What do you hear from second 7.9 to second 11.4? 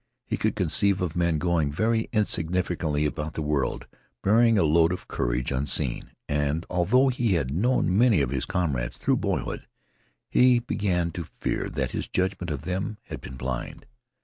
many of his comrades through boyhood, he began to